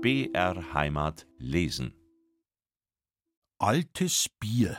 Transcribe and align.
BR 0.00 0.74
Heimat 0.74 1.26
lesen. 1.38 1.92
Altes 3.58 4.28
Bier. 4.38 4.76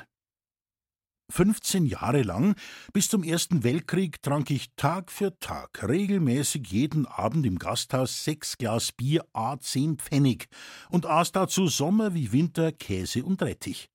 15 1.29 1.85
Jahre 1.85 2.21
lang, 2.21 2.55
bis 2.93 3.09
zum 3.09 3.23
Ersten 3.23 3.65
Weltkrieg, 3.65 4.21
trank 4.21 4.49
ich 4.49 4.73
Tag 4.77 5.11
für 5.11 5.37
Tag 5.39 5.85
regelmäßig 5.85 6.67
jeden 6.69 7.05
Abend 7.05 7.45
im 7.45 7.59
Gasthaus 7.59 8.23
sechs 8.23 8.57
Glas 8.57 8.93
Bier 8.93 9.25
a 9.33 9.59
10 9.59 9.97
Pfennig 9.97 10.47
und 10.89 11.05
aß 11.05 11.33
dazu 11.33 11.67
Sommer 11.67 12.13
wie 12.13 12.31
Winter 12.31 12.71
Käse 12.71 13.25
und 13.25 13.41
Rettich. 13.41 13.89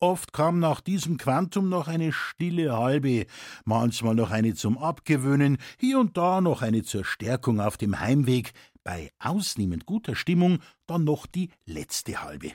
Oft 0.00 0.32
kam 0.32 0.58
nach 0.58 0.80
diesem 0.80 1.18
Quantum 1.18 1.68
noch 1.68 1.88
eine 1.88 2.12
stille 2.12 2.76
halbe, 2.76 3.26
manchmal 3.64 4.14
noch 4.14 4.30
eine 4.30 4.54
zum 4.54 4.78
Abgewöhnen, 4.78 5.58
hier 5.78 5.98
und 5.98 6.16
da 6.16 6.40
noch 6.40 6.62
eine 6.62 6.82
zur 6.82 7.04
Stärkung 7.04 7.60
auf 7.60 7.76
dem 7.76 8.00
Heimweg, 8.00 8.52
bei 8.86 9.10
ausnehmend 9.18 9.84
guter 9.84 10.14
Stimmung 10.14 10.60
dann 10.86 11.02
noch 11.02 11.26
die 11.26 11.50
letzte 11.64 12.22
halbe. 12.22 12.52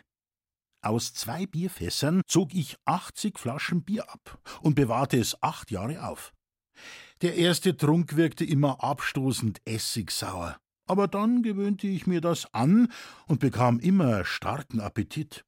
Aus 0.81 1.13
zwei 1.13 1.45
Bierfässern 1.45 2.21
zog 2.25 2.53
ich 2.53 2.77
80 2.85 3.37
Flaschen 3.37 3.83
Bier 3.83 4.09
ab 4.09 4.39
und 4.61 4.75
bewahrte 4.75 5.19
es 5.19 5.43
acht 5.43 5.71
Jahre 5.71 6.07
auf. 6.07 6.33
Der 7.21 7.35
erste 7.35 7.75
Trunk 7.75 8.15
wirkte 8.15 8.45
immer 8.45 8.81
abstoßend 8.81 9.61
essigsauer, 9.65 10.57
aber 10.87 11.09
dann 11.09 11.43
gewöhnte 11.43 11.87
ich 11.87 12.07
mir 12.07 12.21
das 12.21 12.51
an 12.53 12.87
und 13.27 13.41
bekam 13.41 13.79
immer 13.79 14.23
starken 14.23 14.79
Appetit. 14.79 15.43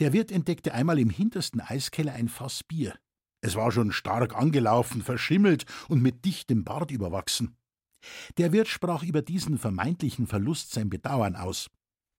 Der 0.00 0.12
Wirt 0.12 0.30
entdeckte 0.30 0.74
einmal 0.74 0.98
im 0.98 1.08
hintersten 1.08 1.62
Eiskeller 1.62 2.12
ein 2.12 2.28
Fass 2.28 2.62
Bier. 2.62 2.94
Es 3.40 3.56
war 3.56 3.72
schon 3.72 3.90
stark 3.90 4.36
angelaufen, 4.36 5.00
verschimmelt 5.00 5.64
und 5.88 6.02
mit 6.02 6.26
dichtem 6.26 6.62
Bart 6.62 6.90
überwachsen. 6.90 7.56
Der 8.38 8.52
Wirt 8.52 8.68
sprach 8.68 9.02
über 9.02 9.22
diesen 9.22 9.58
vermeintlichen 9.58 10.26
Verlust 10.26 10.72
sein 10.72 10.90
Bedauern 10.90 11.36
aus. 11.36 11.70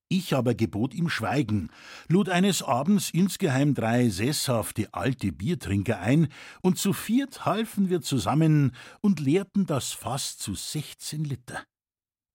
Ich 0.10 0.36
aber 0.36 0.54
gebot 0.54 0.94
ihm 0.94 1.10
Schweigen, 1.10 1.72
lud 2.08 2.30
eines 2.30 2.62
Abends 2.62 3.10
insgeheim 3.10 3.74
drei 3.74 4.10
sesshafte 4.10 4.94
alte 4.94 5.32
Biertrinker 5.32 6.00
ein, 6.00 6.28
und 6.62 6.78
zu 6.78 6.94
viert 6.94 7.46
halfen 7.46 7.90
wir 7.90 8.02
zusammen 8.02 8.76
und 9.02 9.20
leerten 9.20 9.66
das 9.66 9.92
Fass 9.92 10.38
zu 10.38 10.54
sechzehn 10.54 11.24
Liter. 11.24 11.64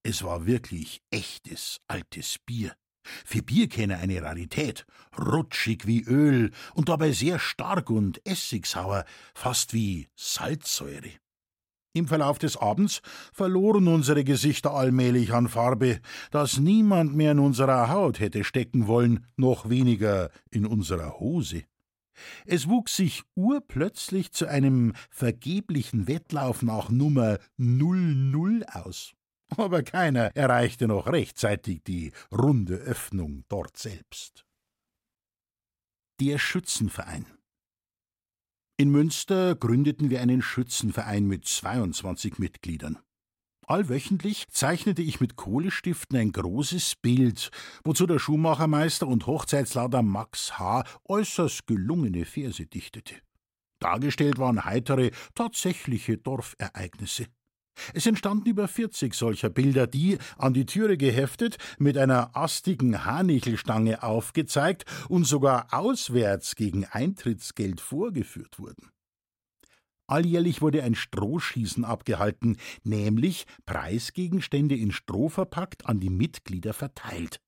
Es 0.02 0.24
war 0.24 0.46
wirklich 0.46 1.02
echtes 1.10 1.80
altes 1.86 2.38
Bier. 2.44 2.74
Für 3.24 3.42
Bierkenner 3.42 3.98
eine 3.98 4.22
Rarität, 4.22 4.84
rutschig 5.16 5.86
wie 5.86 6.02
Öl 6.02 6.50
und 6.74 6.88
dabei 6.88 7.12
sehr 7.12 7.38
stark 7.38 7.90
und 7.90 8.20
essigsauer, 8.26 9.04
fast 9.34 9.72
wie 9.72 10.08
Salzsäure. 10.16 11.12
Im 11.94 12.06
Verlauf 12.06 12.38
des 12.38 12.56
Abends 12.56 13.00
verloren 13.32 13.88
unsere 13.88 14.24
Gesichter 14.24 14.72
allmählich 14.74 15.32
an 15.32 15.48
Farbe, 15.48 16.00
dass 16.30 16.58
niemand 16.58 17.14
mehr 17.14 17.32
in 17.32 17.38
unserer 17.38 17.88
Haut 17.88 18.20
hätte 18.20 18.44
stecken 18.44 18.86
wollen, 18.86 19.26
noch 19.36 19.68
weniger 19.68 20.30
in 20.50 20.66
unserer 20.66 21.18
Hose. 21.18 21.64
Es 22.46 22.68
wuchs 22.68 22.96
sich 22.96 23.22
urplötzlich 23.34 24.32
zu 24.32 24.46
einem 24.46 24.92
vergeblichen 25.10 26.08
Wettlauf 26.08 26.62
nach 26.62 26.90
Nummer 26.90 27.38
00 27.56 28.64
aus 28.72 29.14
aber 29.56 29.82
keiner 29.82 30.36
erreichte 30.36 30.88
noch 30.88 31.06
rechtzeitig 31.06 31.82
die 31.84 32.12
runde 32.32 32.74
Öffnung 32.74 33.44
dort 33.48 33.76
selbst. 33.76 34.44
Der 36.20 36.38
Schützenverein 36.38 37.26
In 38.80 38.90
Münster 38.90 39.56
gründeten 39.56 40.08
wir 40.08 40.20
einen 40.20 40.40
Schützenverein 40.40 41.26
mit 41.26 41.44
22 41.44 42.38
Mitgliedern. 42.38 42.96
Allwöchentlich 43.66 44.46
zeichnete 44.50 45.02
ich 45.02 45.20
mit 45.20 45.34
Kohlestiften 45.34 46.16
ein 46.16 46.30
großes 46.30 46.94
Bild, 47.02 47.50
wozu 47.82 48.06
der 48.06 48.20
Schuhmachermeister 48.20 49.08
und 49.08 49.26
Hochzeitslader 49.26 50.02
Max 50.02 50.60
H. 50.60 50.84
äußerst 51.08 51.66
gelungene 51.66 52.24
Verse 52.24 52.64
dichtete. 52.64 53.16
Dargestellt 53.80 54.38
waren 54.38 54.64
heitere, 54.64 55.10
tatsächliche 55.34 56.16
Dorfereignisse. 56.16 57.26
Es 57.94 58.06
entstanden 58.06 58.48
über 58.48 58.68
40 58.68 59.14
solcher 59.14 59.50
Bilder, 59.50 59.86
die, 59.86 60.18
an 60.36 60.54
die 60.54 60.66
Türe 60.66 60.96
geheftet, 60.96 61.58
mit 61.78 61.98
einer 61.98 62.36
astigen 62.36 63.04
Hanichelstange 63.04 64.02
aufgezeigt 64.02 64.84
und 65.08 65.24
sogar 65.24 65.68
auswärts 65.72 66.56
gegen 66.56 66.84
Eintrittsgeld 66.84 67.80
vorgeführt 67.80 68.58
wurden. 68.58 68.90
Alljährlich 70.06 70.62
wurde 70.62 70.82
ein 70.82 70.94
Strohschießen 70.94 71.84
abgehalten, 71.84 72.56
nämlich 72.82 73.44
Preisgegenstände 73.66 74.74
in 74.74 74.90
Stroh 74.90 75.28
verpackt 75.28 75.86
an 75.86 76.00
die 76.00 76.08
Mitglieder 76.08 76.72
verteilt. 76.72 77.40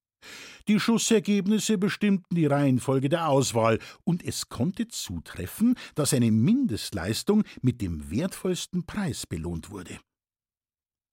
Die 0.69 0.79
Schussergebnisse 0.79 1.79
bestimmten 1.79 2.35
die 2.35 2.45
Reihenfolge 2.45 3.09
der 3.09 3.29
Auswahl, 3.29 3.79
und 4.05 4.23
es 4.23 4.51
konnte 4.51 4.89
zutreffen, 4.89 5.77
dass 5.95 6.13
eine 6.13 6.31
Mindestleistung 6.31 7.45
mit 7.63 7.81
dem 7.81 8.11
wertvollsten 8.11 8.85
Preis 8.85 9.27
belohnt 9.27 9.71
wurde. 9.71 9.99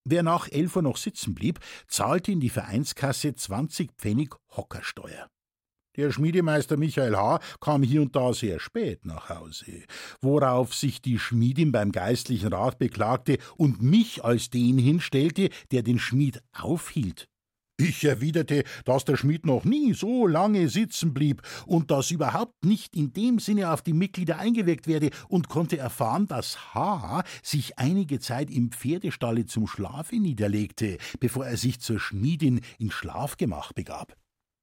Wer 0.10 0.24
nach 0.24 0.48
elf 0.50 0.78
Uhr 0.78 0.84
noch 0.84 0.96
sitzen 0.96 1.36
blieb, 1.36 1.60
zahlte 1.90 2.32
in 2.32 2.40
die 2.40 2.50
Vereinskasse 2.50 3.36
20 3.36 3.92
Pfennig 3.98 4.34
Hockersteuer. 4.56 5.28
Der 5.98 6.14
Schmiedemeister 6.14 6.78
Michael 6.78 7.18
H. 7.18 7.42
kam 7.60 7.84
hier 7.84 8.04
und 8.04 8.16
da 8.16 8.32
sehr 8.32 8.62
spät 8.62 9.06
nach 9.06 9.28
Hause, 9.28 9.84
worauf 10.22 10.74
sich 10.74 11.02
die 11.02 11.20
Schmiedin 11.20 11.74
beim 11.74 11.92
geistlichen 11.92 12.54
Rat 12.54 12.80
beklagte 12.80 13.38
und 13.58 13.82
mich 13.82 14.24
als 14.24 14.50
den 14.50 14.78
hinstellte, 14.78 15.50
der 15.72 15.84
den 15.84 16.00
Schmied 16.00 16.42
aufhielt. 16.54 17.28
Ich 17.80 18.04
erwiderte, 18.04 18.64
dass 18.86 19.06
der 19.06 19.18
Schmied 19.18 19.46
noch 19.46 19.64
nie 19.64 19.94
so 19.94 20.26
lange 20.26 20.68
sitzen 20.68 21.14
blieb 21.14 21.44
und 21.68 21.92
dass 21.92 22.10
überhaupt 22.10 22.66
nicht 22.66 22.96
in 22.96 23.14
dem 23.14 23.38
Sinne 23.38 23.72
auf 23.72 23.84
die 23.84 23.94
Mitglieder 23.94 24.40
eingewirkt 24.40 24.88
werde 24.88 25.12
und 25.30 25.48
konnte 25.48 25.78
erfahren, 25.78 26.28
dass 26.28 26.74
H. 26.74 27.24
sich 27.44 27.78
einige 27.78 28.20
Zeit 28.20 28.50
im 28.50 28.72
Pferdestalle 28.72 29.46
zum 29.46 29.68
Schlafe 29.68 30.16
niederlegte, 30.16 30.98
bevor 31.20 31.46
er 31.46 31.58
sich 31.58 31.80
zur 31.80 32.00
Schmiedin 32.00 32.62
ins 32.80 32.96
Schlafgemach 32.96 33.74
begab. 33.74 34.18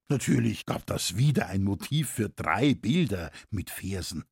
Natürlich 0.08 0.66
gab 0.66 0.84
das 0.86 1.16
wieder 1.16 1.46
ein 1.46 1.62
Motiv 1.62 2.10
für 2.10 2.28
drei 2.28 2.74
Bilder 2.74 3.30
mit 3.50 3.70
Versen. 3.70 4.24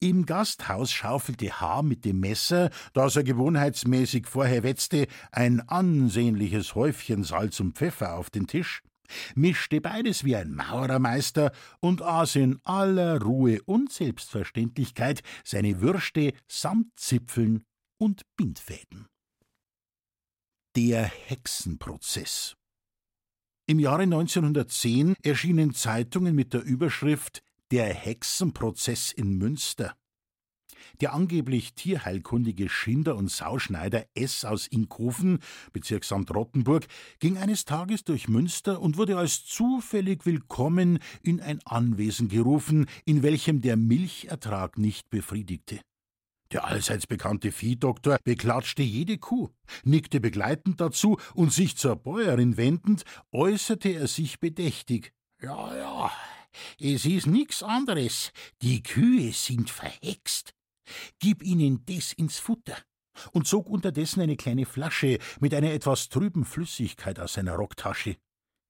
Im 0.00 0.26
Gasthaus 0.26 0.92
schaufelte 0.92 1.60
H. 1.60 1.82
mit 1.82 2.04
dem 2.04 2.20
Messer, 2.20 2.70
das 2.92 3.16
er 3.16 3.24
gewohnheitsmäßig 3.24 4.28
vorher 4.28 4.62
wetzte, 4.62 5.08
ein 5.32 5.60
ansehnliches 5.68 6.76
Häufchen 6.76 7.24
Salz 7.24 7.58
und 7.58 7.76
Pfeffer 7.76 8.14
auf 8.14 8.30
den 8.30 8.46
Tisch, 8.46 8.82
mischte 9.34 9.80
beides 9.80 10.22
wie 10.22 10.36
ein 10.36 10.54
Maurermeister 10.54 11.50
und 11.80 12.02
aß 12.02 12.36
in 12.36 12.60
aller 12.62 13.20
Ruhe 13.20 13.60
und 13.64 13.92
Selbstverständlichkeit 13.92 15.22
seine 15.44 15.80
Würste 15.80 16.32
samt 16.46 16.96
Zipfeln 16.96 17.64
und 17.98 18.22
Bindfäden. 18.36 19.08
Der 20.76 21.02
Hexenprozess 21.02 22.54
Im 23.66 23.80
Jahre 23.80 24.02
1910 24.02 25.16
erschienen 25.24 25.74
Zeitungen 25.74 26.36
mit 26.36 26.54
der 26.54 26.62
Überschrift 26.62 27.42
der 27.70 27.92
Hexenprozess 27.92 29.12
in 29.12 29.36
Münster. 29.38 29.94
Der 31.00 31.12
angeblich 31.12 31.74
tierheilkundige 31.74 32.68
Schinder 32.68 33.16
und 33.16 33.30
Sauschneider 33.30 34.06
S. 34.14 34.44
aus 34.44 34.66
Inkhofen, 34.66 35.38
Bezirksamt 35.72 36.34
Rottenburg, 36.34 36.86
ging 37.18 37.36
eines 37.36 37.64
Tages 37.64 38.04
durch 38.04 38.28
Münster 38.28 38.80
und 38.80 38.96
wurde 38.96 39.18
als 39.18 39.44
zufällig 39.44 40.24
willkommen 40.24 40.98
in 41.22 41.40
ein 41.40 41.60
Anwesen 41.64 42.28
gerufen, 42.28 42.86
in 43.04 43.22
welchem 43.22 43.60
der 43.60 43.76
Milchertrag 43.76 44.78
nicht 44.78 45.10
befriedigte. 45.10 45.80
Der 46.52 46.64
allseits 46.64 47.06
bekannte 47.06 47.52
Viehdoktor 47.52 48.16
beklatschte 48.24 48.82
jede 48.82 49.18
Kuh, 49.18 49.50
nickte 49.84 50.18
begleitend 50.18 50.80
dazu 50.80 51.18
und 51.34 51.52
sich 51.52 51.76
zur 51.76 51.96
Bäuerin 51.96 52.56
wendend, 52.56 53.04
äußerte 53.32 53.90
er 53.90 54.06
sich 54.08 54.40
bedächtig. 54.40 55.12
Ja, 55.42 55.76
ja, 55.76 56.10
es 56.78 57.04
ist 57.04 57.26
nix 57.26 57.62
anderes. 57.62 58.32
Die 58.62 58.82
Kühe 58.82 59.32
sind 59.32 59.70
verhext. 59.70 60.54
Gib 61.18 61.42
ihnen 61.42 61.84
des 61.84 62.12
ins 62.12 62.38
Futter 62.38 62.76
und 63.32 63.46
zog 63.46 63.68
unterdessen 63.68 64.20
eine 64.20 64.36
kleine 64.36 64.66
Flasche 64.66 65.18
mit 65.40 65.54
einer 65.54 65.72
etwas 65.72 66.08
trüben 66.08 66.44
Flüssigkeit 66.44 67.18
aus 67.18 67.34
seiner 67.34 67.54
Rocktasche. 67.54 68.16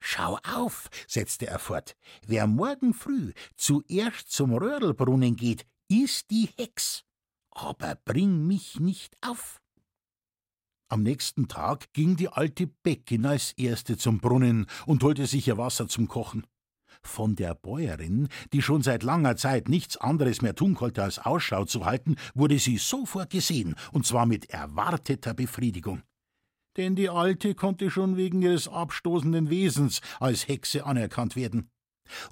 Schau 0.00 0.38
auf, 0.44 0.88
setzte 1.06 1.46
er 1.46 1.58
fort, 1.58 1.96
wer 2.26 2.46
morgen 2.46 2.94
früh 2.94 3.32
zuerst 3.56 4.30
zum 4.30 4.54
Röhrlbrunnen 4.54 5.36
geht, 5.36 5.66
ist 5.88 6.30
die 6.30 6.48
Hex. 6.56 7.04
Aber 7.50 7.96
bring 8.04 8.46
mich 8.46 8.78
nicht 8.78 9.16
auf. 9.20 9.60
Am 10.90 11.02
nächsten 11.02 11.48
Tag 11.48 11.92
ging 11.92 12.16
die 12.16 12.28
alte 12.28 12.66
Bäckin 12.66 13.26
als 13.26 13.52
erste 13.52 13.98
zum 13.98 14.20
Brunnen 14.20 14.66
und 14.86 15.02
holte 15.02 15.26
sich 15.26 15.48
ihr 15.48 15.58
Wasser 15.58 15.88
zum 15.88 16.08
Kochen. 16.08 16.46
Von 17.02 17.36
der 17.36 17.54
Bäuerin, 17.54 18.28
die 18.52 18.62
schon 18.62 18.82
seit 18.82 19.02
langer 19.02 19.36
Zeit 19.36 19.68
nichts 19.68 19.96
anderes 19.96 20.42
mehr 20.42 20.54
tun 20.54 20.74
konnte, 20.74 21.02
als 21.02 21.18
Ausschau 21.18 21.64
zu 21.64 21.84
halten, 21.84 22.16
wurde 22.34 22.58
sie 22.58 22.76
sofort 22.78 23.30
gesehen, 23.30 23.74
und 23.92 24.06
zwar 24.06 24.26
mit 24.26 24.50
erwarteter 24.50 25.34
Befriedigung. 25.34 26.02
denn 26.76 26.94
die 26.94 27.08
Alte 27.10 27.54
konnte 27.54 27.90
schon 27.90 28.16
wegen 28.16 28.40
ihres 28.40 28.68
abstoßenden 28.68 29.50
Wesens 29.50 30.00
als 30.20 30.46
Hexe 30.46 30.86
anerkannt 30.86 31.34
werden. 31.34 31.70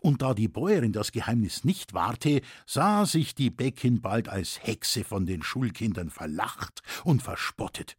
Und 0.01 0.23
da 0.23 0.35
die 0.35 0.49
Bäuerin 0.49 0.93
das 0.93 1.13
Geheimnis 1.13 1.65
nicht 1.65 1.93
wahrte, 1.95 2.41
sah 2.65 3.05
sich 3.05 3.35
die 3.35 3.51
Bäckin 3.51 4.01
bald 4.01 4.29
als 4.29 4.63
Hexe 4.63 5.05
von 5.05 5.27
den 5.27 5.43
Schulkindern 5.43 6.11
verlacht 6.11 6.81
und 7.05 7.23
verspottet. 7.23 7.97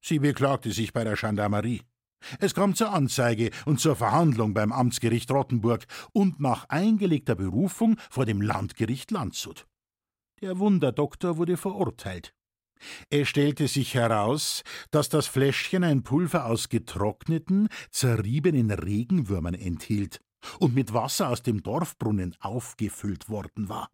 Sie 0.00 0.18
beklagte 0.18 0.72
sich 0.72 0.92
bei 0.92 1.04
der 1.04 1.16
Gendarmerie. 1.16 1.82
Es 2.40 2.54
kam 2.54 2.74
zur 2.74 2.92
Anzeige 2.92 3.50
und 3.66 3.80
zur 3.80 3.96
Verhandlung 3.96 4.54
beim 4.54 4.72
Amtsgericht 4.72 5.30
Rottenburg 5.30 5.86
und 6.12 6.40
nach 6.40 6.68
eingelegter 6.68 7.34
Berufung 7.34 7.96
vor 8.10 8.26
dem 8.26 8.40
Landgericht 8.40 9.10
Landshut. 9.10 9.66
Der 10.40 10.58
Wunderdoktor 10.58 11.36
wurde 11.36 11.56
verurteilt. 11.56 12.34
Es 13.08 13.28
stellte 13.28 13.68
sich 13.68 13.94
heraus, 13.94 14.62
dass 14.90 15.08
das 15.08 15.26
Fläschchen 15.26 15.82
ein 15.82 16.02
Pulver 16.02 16.46
aus 16.46 16.68
getrockneten, 16.68 17.68
zerriebenen 17.90 18.70
Regenwürmern 18.70 19.54
enthielt 19.54 20.20
und 20.58 20.74
mit 20.74 20.92
Wasser 20.92 21.30
aus 21.30 21.42
dem 21.42 21.62
Dorfbrunnen 21.62 22.36
aufgefüllt 22.40 23.28
worden 23.28 23.68
war. 23.68 23.88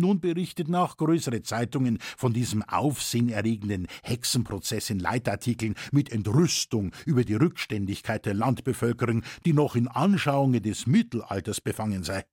Nun 0.00 0.20
berichteten 0.20 0.74
auch 0.74 0.96
größere 0.96 1.42
Zeitungen 1.42 1.98
von 2.16 2.32
diesem 2.32 2.62
aufsehenerregenden 2.62 3.86
Hexenprozess 4.02 4.88
in 4.88 4.98
Leitartikeln 4.98 5.74
mit 5.92 6.10
Entrüstung 6.10 6.92
über 7.04 7.22
die 7.22 7.34
Rückständigkeit 7.34 8.24
der 8.24 8.34
Landbevölkerung, 8.34 9.22
die 9.44 9.52
noch 9.52 9.76
in 9.76 9.88
Anschauungen 9.88 10.62
des 10.62 10.86
Mittelalters 10.86 11.60
befangen 11.60 12.02
sei. 12.02 12.24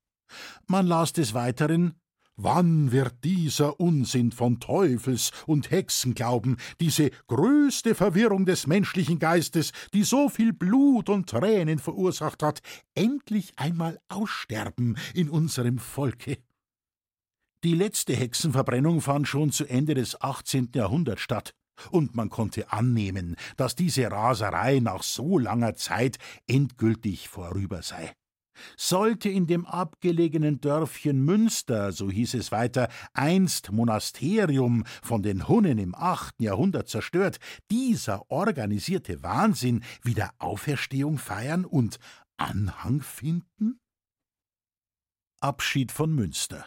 Man 0.68 0.88
las 0.88 1.12
des 1.12 1.34
Weiteren 1.34 1.96
Wann 2.40 2.92
wird 2.92 3.24
dieser 3.24 3.80
Unsinn 3.80 4.32
von 4.32 4.60
Teufels- 4.60 5.32
und 5.48 5.72
Hexenglauben, 5.72 6.58
diese 6.80 7.10
größte 7.26 7.96
Verwirrung 7.96 8.46
des 8.46 8.68
menschlichen 8.68 9.18
Geistes, 9.18 9.72
die 9.92 10.04
so 10.04 10.30
viel 10.30 10.54
Blut 10.54 11.10
und 11.10 11.28
Tränen 11.28 11.80
verursacht 11.80 12.44
hat, 12.44 12.62
endlich 12.94 13.54
einmal 13.56 14.00
aussterben 14.08 14.98
in 15.16 15.32
unserem 15.32 15.80
Volke? 15.80 16.38
Die 17.64 17.74
letzte 17.74 18.16
Hexenverbrennung 18.16 19.02
fand 19.02 19.28
schon 19.28 19.52
zu 19.52 19.66
Ende 19.66 19.96
des 19.96 20.22
18. 20.22 20.72
Jahrhunderts 20.76 21.22
statt, 21.22 21.54
und 21.92 22.16
man 22.16 22.30
konnte 22.30 22.72
annehmen, 22.72 23.36
dass 23.56 23.76
diese 23.76 24.10
Raserei 24.12 24.80
nach 24.80 25.04
so 25.04 25.38
langer 25.38 25.76
Zeit 25.76 26.18
endgültig 26.48 27.30
vorüber 27.30 27.82
sei. 27.82 28.14
Sollte 28.76 29.30
in 29.30 29.46
dem 29.46 29.66
abgelegenen 29.66 30.60
Dörfchen 30.60 31.24
Münster, 31.24 31.92
so 31.92 32.10
hieß 32.10 32.34
es 32.36 32.52
weiter, 32.52 32.90
einst 33.14 33.72
Monasterium 33.72 34.84
von 35.04 35.22
den 35.22 35.48
Hunnen 35.48 35.78
im 35.78 35.94
achten 35.94 36.44
Jahrhundert 36.44 36.90
zerstört, 36.90 37.38
dieser 37.70 38.30
organisierte 38.32 39.22
Wahnsinn 39.22 39.84
wieder 40.04 40.32
Auferstehung 40.40 41.18
feiern 41.18 41.66
und 41.66 42.00
Anhang 42.38 43.02
finden? 43.02 43.80
Abschied 45.40 45.92
von 45.92 46.14
Münster. 46.14 46.66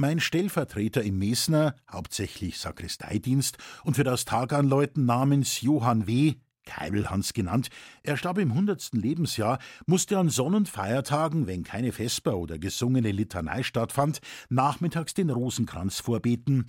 Mein 0.00 0.18
Stellvertreter 0.18 1.02
im 1.02 1.18
Mesner, 1.18 1.76
hauptsächlich 1.86 2.58
Sakristeidienst 2.58 3.58
und 3.84 3.96
für 3.96 4.02
das 4.02 4.24
Taganläuten 4.24 5.04
namens 5.04 5.60
Johann 5.60 6.06
W., 6.06 6.36
Keibelhans 6.64 7.34
genannt, 7.34 7.68
er 8.02 8.16
starb 8.16 8.38
im 8.38 8.54
hundertsten 8.54 8.98
Lebensjahr, 8.98 9.58
musste 9.84 10.16
an 10.16 10.30
Sonn- 10.30 10.54
und 10.54 10.70
Feiertagen, 10.70 11.46
wenn 11.46 11.64
keine 11.64 11.92
Vesper 11.92 12.38
oder 12.38 12.58
gesungene 12.58 13.12
Litanei 13.12 13.62
stattfand, 13.62 14.20
nachmittags 14.48 15.12
den 15.12 15.28
Rosenkranz 15.28 16.00
vorbeten. 16.00 16.64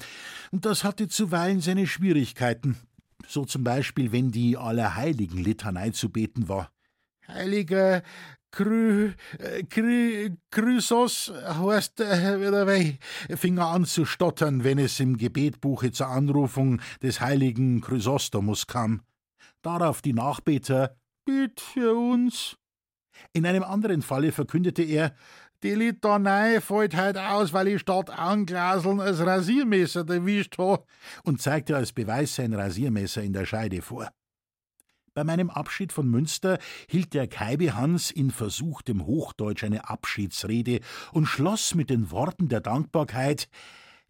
Und 0.51 0.65
das 0.65 0.83
hatte 0.83 1.07
zuweilen 1.07 1.61
seine 1.61 1.87
Schwierigkeiten. 1.87 2.75
So 3.25 3.45
zum 3.45 3.63
Beispiel, 3.63 4.11
wenn 4.11 4.31
die 4.31 4.57
Allerheiligen-Litanei 4.57 5.91
zu 5.91 6.09
beten 6.09 6.49
war. 6.49 6.69
Heiliger 7.29 8.03
Krü, 8.51 9.13
Krü, 9.69 10.35
Chrysos 10.51 11.31
heißt 11.33 12.01
äh, 12.01 12.39
wieder 12.39 12.67
weh, 12.67 12.95
fing 13.35 13.57
er 13.57 13.67
an 13.67 13.85
zu 13.85 14.05
stottern, 14.05 14.65
wenn 14.65 14.77
es 14.77 14.99
im 14.99 15.17
Gebetbuche 15.17 15.91
zur 15.91 16.07
Anrufung 16.07 16.81
des 17.01 17.21
heiligen 17.21 17.79
Chrysostomus 17.79 18.67
kam. 18.67 19.01
Darauf 19.61 20.01
die 20.01 20.13
Nachbeter 20.13 20.97
Bitt 21.25 21.61
für 21.61 21.93
uns. 21.93 22.57
In 23.33 23.45
einem 23.45 23.63
anderen 23.63 24.01
Falle 24.01 24.31
verkündete 24.31 24.83
er, 24.83 25.15
die 25.63 25.75
Litanei 25.75 26.59
fällt 26.59 26.97
heut 26.97 27.17
aus, 27.17 27.53
weil 27.53 27.67
ich 27.67 27.81
statt 27.81 28.09
Anglaseln 28.09 28.99
als 28.99 29.19
Rasiermesser 29.19 30.09
erwischt 30.09 30.57
ha, 30.57 30.83
und 31.23 31.41
zeigte 31.41 31.75
als 31.75 31.93
Beweis 31.93 32.35
sein 32.35 32.53
Rasiermesser 32.53 33.21
in 33.21 33.33
der 33.33 33.45
Scheide 33.45 33.81
vor. 33.81 34.11
Bei 35.13 35.23
meinem 35.23 35.49
Abschied 35.49 35.91
von 35.91 36.09
Münster 36.09 36.57
hielt 36.87 37.13
der 37.13 37.27
Kaibe 37.27 37.75
Hans 37.75 38.11
in 38.11 38.31
versuchtem 38.31 39.05
Hochdeutsch 39.05 39.63
eine 39.63 39.89
Abschiedsrede 39.89 40.79
und 41.11 41.25
schloss 41.25 41.75
mit 41.75 41.89
den 41.89 42.11
Worten 42.11 42.47
der 42.47 42.61
Dankbarkeit 42.61 43.49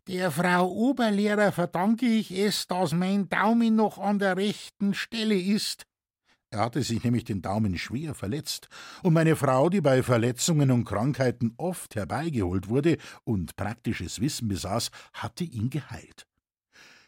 der 0.08 0.32
Frau 0.32 0.68
Oberlehrer 0.68 1.52
verdanke 1.52 2.08
ich 2.08 2.32
es, 2.32 2.66
dass 2.66 2.92
mein 2.92 3.30
Daumen 3.30 3.76
noch 3.76 4.00
an 4.00 4.18
der 4.18 4.36
rechten 4.36 4.96
Stelle 4.96 5.40
ist. 5.40 5.86
Er 6.50 6.62
hatte 6.62 6.82
sich 6.82 7.04
nämlich 7.04 7.24
den 7.24 7.44
Daumen 7.44 7.78
schwer 7.78 8.16
verletzt, 8.16 8.68
und 9.04 9.14
meine 9.14 9.36
Frau, 9.36 9.70
die 9.70 9.80
bei 9.80 10.02
Verletzungen 10.02 10.72
und 10.72 10.86
Krankheiten 10.86 11.54
oft 11.58 11.96
herbeigeholt 11.96 12.68
wurde 12.68 12.98
und 13.24 13.56
praktisches 13.56 14.20
Wissen 14.20 14.48
besaß, 14.48 14.90
hatte 15.14 15.44
ihn 15.44 15.70
geheilt. 15.70 16.26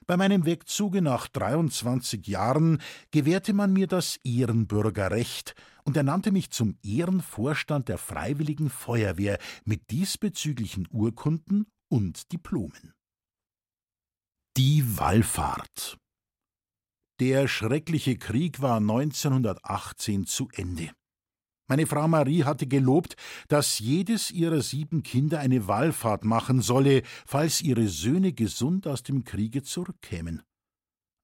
Bei 0.05 0.17
meinem 0.17 0.45
Wegzuge 0.45 1.01
nach 1.01 1.27
23 1.27 2.27
Jahren 2.27 2.81
gewährte 3.11 3.53
man 3.53 3.71
mir 3.71 3.87
das 3.87 4.19
Ehrenbürgerrecht 4.23 5.55
und 5.83 5.95
ernannte 5.95 6.31
mich 6.31 6.51
zum 6.51 6.77
Ehrenvorstand 6.83 7.87
der 7.87 7.97
Freiwilligen 7.97 8.69
Feuerwehr 8.69 9.39
mit 9.63 9.91
diesbezüglichen 9.91 10.87
Urkunden 10.91 11.67
und 11.89 12.31
Diplomen. 12.31 12.93
Die 14.57 14.97
Wallfahrt 14.97 15.97
Der 17.19 17.47
schreckliche 17.47 18.17
Krieg 18.17 18.61
war 18.61 18.77
1918 18.77 20.25
zu 20.25 20.49
Ende. 20.53 20.91
Meine 21.67 21.87
Frau 21.87 22.07
Marie 22.07 22.43
hatte 22.43 22.67
gelobt, 22.67 23.15
dass 23.47 23.79
jedes 23.79 24.31
ihrer 24.31 24.61
sieben 24.61 25.01
Kinder 25.01 25.39
eine 25.39 25.67
Wallfahrt 25.67 26.25
machen 26.25 26.61
solle, 26.61 27.03
falls 27.25 27.61
ihre 27.61 27.87
Söhne 27.87 28.33
gesund 28.33 28.85
aus 28.85 29.03
dem 29.03 29.23
Kriege 29.23 29.63
zurückkämen. 29.63 30.41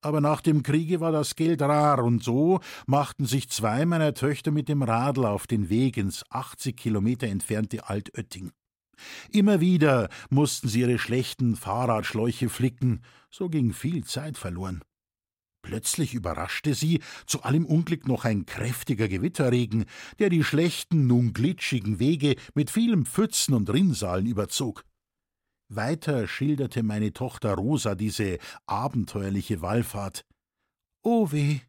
Aber 0.02 0.22
nach 0.22 0.40
dem 0.40 0.64
Kriege 0.64 1.02
war 1.02 1.12
das 1.12 1.36
Geld 1.36 1.62
rar, 1.62 2.04
und 2.04 2.24
so 2.24 2.62
machten 2.88 3.26
sich 3.26 3.50
zwei 3.50 3.86
meiner 3.86 4.14
Töchter 4.14 4.52
mit 4.52 4.70
dem 4.70 4.82
Radl 4.82 5.26
auf 5.26 5.46
den 5.46 5.70
Weg 5.70 5.98
ins 5.98 6.24
80 6.30 6.78
Kilometer 6.78 7.28
entfernte 7.28 7.90
Altötting. 7.90 8.52
Immer 9.32 9.60
wieder 9.60 10.10
mussten 10.30 10.70
sie 10.70 10.82
ihre 10.82 11.00
schlechten 11.00 11.58
Fahrradschläuche 11.58 12.50
flicken, 12.50 13.02
so 13.30 13.50
ging 13.50 13.74
viel 13.74 14.06
Zeit 14.06 14.38
verloren. 14.38 14.84
Plötzlich 15.70 16.16
überraschte 16.16 16.74
sie 16.74 17.00
zu 17.28 17.44
allem 17.44 17.64
Unglück 17.64 18.08
noch 18.08 18.26
ein 18.26 18.48
kräftiger 18.48 19.08
Gewitterregen, 19.08 19.86
der 20.18 20.30
die 20.30 20.44
schlechten, 20.44 21.06
nun 21.06 21.32
glitschigen 21.32 22.00
Wege 22.00 22.38
mit 22.56 22.72
vielen 22.72 23.06
Pfützen 23.06 23.54
und 23.54 23.70
Rinnsalen 23.70 24.26
überzog. 24.26 24.84
Weiter 25.68 26.28
schilderte 26.28 26.82
meine 26.82 27.14
Tochter 27.14 27.54
Rosa 27.54 27.94
diese 27.94 28.40
abenteuerliche 28.66 29.62
Wallfahrt. 29.62 30.26
O 31.04 31.32
weh, 31.32 31.60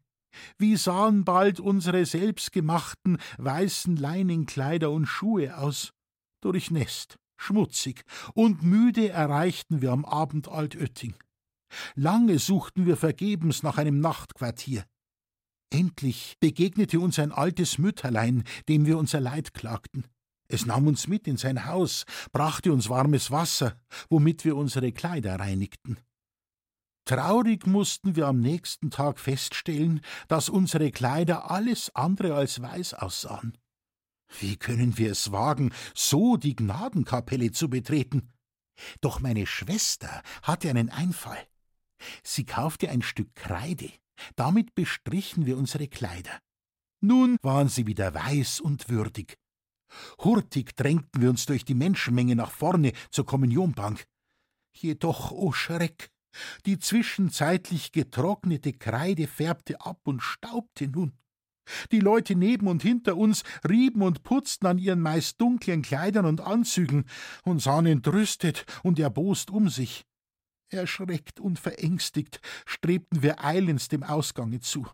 wie 0.57 0.77
sahen 0.77 1.27
bald 1.27 1.61
unsere 1.61 2.07
selbstgemachten 2.07 3.19
weißen 3.37 3.97
Leinenkleider 3.97 4.91
und 4.91 5.05
Schuhe 5.05 5.59
aus? 5.59 5.93
durchnässt, 6.41 7.19
schmutzig 7.37 8.05
und 8.33 8.63
müde 8.63 9.11
erreichten 9.11 9.83
wir 9.83 9.93
am 9.93 10.07
Abend 10.07 10.49
Altötting. 10.49 11.17
Lange 11.95 12.39
suchten 12.39 12.87
wir 12.87 12.97
vergebens 12.97 13.63
nach 13.63 13.79
einem 13.79 14.01
Nachtquartier. 14.01 14.85
Endlich 15.73 16.37
begegnete 16.41 16.99
uns 16.99 17.19
ein 17.19 17.33
altes 17.33 17.79
Mütterlein, 17.79 18.45
dem 18.69 18.87
wir 18.87 18.99
unser 18.99 19.21
Leid 19.21 19.55
klagten. 19.55 20.05
Es 20.49 20.67
nahm 20.67 20.89
uns 20.89 21.07
mit 21.07 21.29
in 21.29 21.37
sein 21.37 21.67
Haus, 21.67 22.05
brachte 22.33 22.73
uns 22.73 22.89
warmes 22.89 23.31
Wasser, 23.31 23.81
womit 24.09 24.45
wir 24.45 24.57
unsere 24.57 24.91
Kleider 24.91 25.39
reinigten. 25.39 25.99
Traurig 27.05 27.67
mussten 27.67 28.17
wir 28.17 28.27
am 28.27 28.41
nächsten 28.41 28.91
Tag 28.91 29.21
feststellen, 29.21 30.01
dass 30.29 30.49
unsere 30.49 30.91
Kleider 30.91 31.51
alles 31.51 31.95
andere 31.95 32.35
als 32.35 32.61
weiß 32.61 32.95
aussahen. 32.95 33.57
Wie 34.39 34.57
können 34.57 34.99
wir 34.99 35.13
es 35.13 35.33
wagen, 35.33 35.73
so 35.95 36.37
die 36.37 36.55
Gnadenkapelle 36.55 37.53
zu 37.53 37.69
betreten? 37.69 38.33
Doch 39.01 39.21
meine 39.21 39.47
Schwester 39.47 40.23
hatte 40.43 40.71
einen 40.71 40.91
Einfall. 40.91 41.50
Sie 42.23 42.45
kaufte 42.45 42.91
ein 42.91 43.03
Stück 43.03 43.35
Kreide, 43.35 43.91
damit 44.37 44.75
bestrichen 44.75 45.47
wir 45.47 45.57
unsere 45.57 45.89
Kleider. 45.89 46.39
Nun 47.01 47.39
waren 47.43 47.69
sie 47.69 47.87
wieder 47.87 48.15
weiß 48.15 48.61
und 48.61 48.89
würdig. 48.89 49.39
Hurtig 50.21 50.77
drängten 50.77 51.21
wir 51.21 51.31
uns 51.31 51.47
durch 51.47 51.65
die 51.65 51.75
Menschenmenge 51.75 52.37
nach 52.37 52.51
vorne 52.51 52.93
zur 53.11 53.27
Kommunionbank. 53.27 54.05
Jedoch, 54.73 55.33
o 55.33 55.49
oh 55.49 55.53
Schreck, 55.53 56.11
Die 56.67 56.79
zwischenzeitlich 56.79 57.93
getrocknete 57.93 58.73
Kreide 58.73 59.27
färbte 59.27 59.81
ab 59.81 60.01
und 60.05 60.21
staubte 60.21 60.89
nun. 60.89 61.13
Die 61.93 62.01
Leute 62.01 62.35
neben 62.35 62.67
und 62.67 62.83
hinter 62.83 63.17
uns 63.17 63.43
rieben 63.69 64.03
und 64.03 64.23
putzten 64.23 64.67
an 64.67 64.79
ihren 64.79 65.01
meist 65.01 65.41
dunklen 65.41 65.83
Kleidern 65.83 66.27
und 66.27 66.41
Anzügen 66.41 67.05
und 67.45 67.61
sahen 67.61 67.87
entrüstet 67.87 68.65
und 68.83 68.99
erbost 68.99 69.51
um 69.51 69.69
sich. 69.69 70.05
Erschreckt 70.71 71.41
und 71.41 71.59
verängstigt 71.59 72.41
strebten 72.65 73.23
wir 73.23 73.45
eilends 73.45 73.89
dem 73.89 74.03
Ausgange 74.03 74.61
zu. 74.61 74.87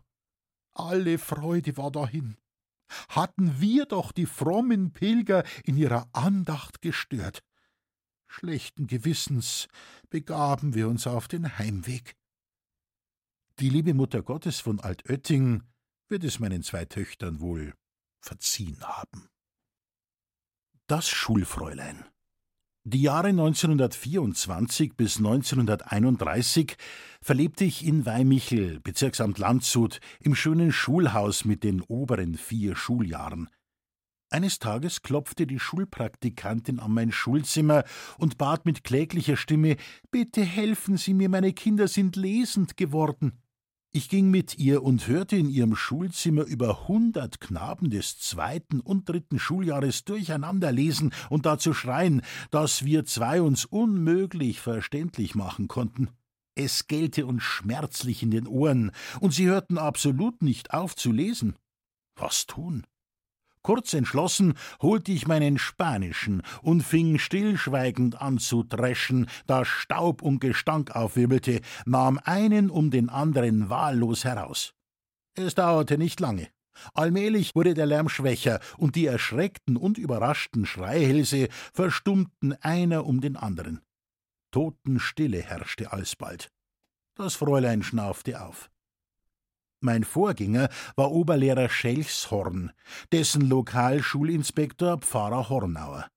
Alle 0.73 1.17
Freude 1.17 1.77
war 1.77 1.91
dahin. 1.91 2.37
Hatten 3.09 3.59
wir 3.59 3.85
doch 3.85 4.11
die 4.11 4.25
frommen 4.25 4.91
Pilger 4.91 5.43
in 5.63 5.77
ihrer 5.77 6.09
Andacht 6.13 6.81
gestört. 6.81 7.43
Schlechten 8.27 8.87
Gewissens 8.87 9.67
begaben 10.09 10.73
wir 10.73 10.87
uns 10.87 11.07
auf 11.07 11.27
den 11.27 11.57
Heimweg. 11.57 12.15
Die 13.59 13.69
liebe 13.69 13.93
Mutter 13.93 14.21
Gottes 14.21 14.59
von 14.59 14.79
Altötting 14.79 15.63
wird 16.09 16.23
es 16.23 16.39
meinen 16.39 16.63
zwei 16.63 16.85
Töchtern 16.85 17.39
wohl 17.39 17.73
verziehen 18.19 18.79
haben. 18.81 19.29
Das 20.87 21.09
Schulfräulein. 21.09 22.05
Die 22.89 23.01
Jahre 23.01 23.27
1924 23.27 24.95
bis 24.95 25.17
1931 25.17 26.77
verlebte 27.21 27.65
ich 27.65 27.85
in 27.85 28.05
Weimichel, 28.05 28.79
Bezirksamt 28.79 29.39
Landshut, 29.39 29.99
im 30.21 30.35
schönen 30.35 30.71
Schulhaus 30.71 31.43
mit 31.43 31.65
den 31.65 31.81
oberen 31.81 32.35
vier 32.35 32.77
Schuljahren. 32.77 33.49
Eines 34.29 34.59
Tages 34.59 35.01
klopfte 35.01 35.45
die 35.45 35.59
Schulpraktikantin 35.59 36.79
an 36.79 36.93
mein 36.93 37.11
Schulzimmer 37.11 37.83
und 38.19 38.37
bat 38.37 38.65
mit 38.65 38.85
kläglicher 38.85 39.35
Stimme 39.35 39.75
Bitte 40.09 40.45
helfen 40.45 40.95
Sie 40.95 41.13
mir, 41.13 41.27
meine 41.27 41.51
Kinder 41.51 41.89
sind 41.89 42.15
lesend 42.15 42.77
geworden. 42.77 43.33
Ich 43.97 44.09
ging 44.09 44.29
mit 44.29 44.59
ihr 44.59 44.83
und 44.83 45.07
hörte 45.07 45.37
in 45.37 45.49
ihrem 45.49 45.75
Schulzimmer 45.75 46.43
über 46.43 46.87
hundert 46.87 47.41
Knaben 47.41 47.89
des 47.89 48.19
zweiten 48.19 48.79
und 48.79 49.09
dritten 49.09 49.39
Schuljahres 49.39 50.05
durcheinander 50.05 50.71
lesen 50.71 51.11
und 51.31 51.47
dazu 51.47 51.73
schreien, 51.73 52.21
dass 52.51 52.85
wir 52.85 53.05
zwei 53.05 53.41
uns 53.41 53.65
unmöglich 53.65 54.59
verständlich 54.59 55.33
machen 55.33 55.67
konnten. 55.67 56.09
Es 56.53 56.85
gellte 56.85 57.25
uns 57.25 57.41
schmerzlich 57.41 58.21
in 58.21 58.29
den 58.29 58.45
Ohren, 58.45 58.91
und 59.19 59.33
sie 59.33 59.47
hörten 59.47 59.79
absolut 59.79 60.43
nicht 60.43 60.75
auf 60.75 60.95
zu 60.95 61.11
lesen. 61.11 61.55
Was 62.15 62.45
tun? 62.45 62.85
Kurz 63.67 63.93
entschlossen 63.93 64.53
holte 64.81 65.11
ich 65.11 65.27
meinen 65.27 65.57
spanischen 65.57 66.41
und 66.61 66.83
fing 66.83 67.19
stillschweigend 67.19 68.21
an 68.21 68.37
zu 68.37 68.63
dreschen, 68.63 69.27
da 69.45 69.65
Staub 69.65 70.21
und 70.21 70.39
Gestank 70.39 70.95
aufwirbelte, 70.95 71.59
nahm 71.85 72.17
einen 72.23 72.69
um 72.69 72.91
den 72.91 73.09
anderen 73.09 73.69
wahllos 73.69 74.23
heraus. 74.23 74.73
Es 75.35 75.53
dauerte 75.53 75.97
nicht 75.97 76.21
lange. 76.21 76.47
Allmählich 76.93 77.55
wurde 77.55 77.73
der 77.73 77.87
Lärm 77.87 78.07
schwächer, 78.07 78.61
und 78.77 78.95
die 78.95 79.05
erschreckten 79.05 79.75
und 79.75 79.97
überraschten 79.97 80.65
Schreihälse 80.65 81.49
verstummten 81.73 82.53
einer 82.61 83.05
um 83.05 83.19
den 83.19 83.35
anderen. 83.35 83.81
Totenstille 84.51 85.41
herrschte 85.41 85.91
alsbald. 85.91 86.47
Das 87.17 87.35
Fräulein 87.35 87.83
schnaufte 87.83 88.41
auf. 88.41 88.69
Mein 89.87 90.03
Vorgänger 90.03 90.67
war 90.97 91.13
Oberlehrer 91.13 91.69
Schelchshorn, 91.69 92.73
dessen 93.13 93.47
Lokalschulinspektor 93.47 94.97
Pfarrer 94.97 95.47
Hornauer. 95.47 96.09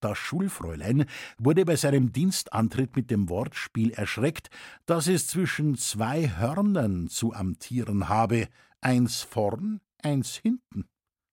Das 0.00 0.16
Schulfräulein 0.16 1.04
wurde 1.36 1.66
bei 1.66 1.76
seinem 1.76 2.14
Dienstantritt 2.14 2.96
mit 2.96 3.10
dem 3.10 3.28
Wortspiel 3.28 3.90
erschreckt, 3.90 4.48
dass 4.86 5.08
es 5.08 5.26
zwischen 5.26 5.76
zwei 5.76 6.30
Hörnern 6.38 7.08
zu 7.08 7.34
amtieren 7.34 8.08
habe, 8.08 8.48
eins 8.80 9.20
vorn, 9.20 9.82
eins 10.02 10.36
hinten. 10.36 10.88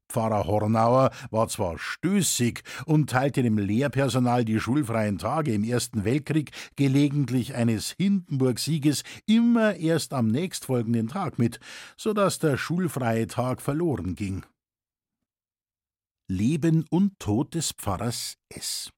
Pfarrer 0.09 0.47
Hornauer 0.47 1.11
war 1.29 1.47
zwar 1.47 1.77
stößig 1.77 2.61
und 2.85 3.09
teilte 3.09 3.43
dem 3.43 3.57
Lehrpersonal 3.57 4.43
die 4.43 4.59
schulfreien 4.59 5.19
Tage 5.19 5.53
im 5.53 5.63
Ersten 5.63 6.03
Weltkrieg 6.03 6.51
gelegentlich 6.75 7.53
eines 7.55 7.91
Hindenburg-Sieges 7.97 9.03
immer 9.27 9.75
erst 9.75 10.13
am 10.13 10.27
nächstfolgenden 10.27 11.07
Tag 11.07 11.37
mit, 11.37 11.59
so 11.95 12.13
dass 12.13 12.39
der 12.39 12.57
schulfreie 12.57 13.27
Tag 13.27 13.61
verloren 13.61 14.15
ging. 14.15 14.45
Leben 16.27 16.85
und 16.89 17.19
Tod 17.19 17.53
des 17.55 17.71
Pfarrers 17.71 18.35
S. 18.49 18.91